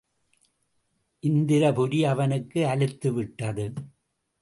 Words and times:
இந்திரபுரி 1.23 2.01
அவனுக்கு 2.03 2.59
அலுத்திவிட்டது. 2.65 3.73